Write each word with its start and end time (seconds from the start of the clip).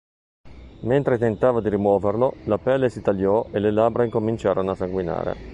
Mentre 0.79 1.19
tentava 1.19 1.61
di 1.61 1.69
rimuoverlo, 1.69 2.37
la 2.45 2.57
pelle 2.57 2.89
si 2.89 3.03
tagliò 3.03 3.47
e 3.51 3.59
le 3.59 3.69
labbra 3.69 4.03
incominciarono 4.03 4.71
a 4.71 4.75
sanguinare. 4.75 5.35